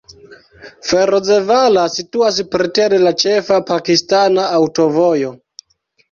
Ferozevala 0.91 1.83
situas 1.95 2.39
preter 2.55 2.95
la 3.07 3.11
ĉefa 3.23 3.59
pakistana 3.67 4.47
aŭtovojo. 4.61 5.31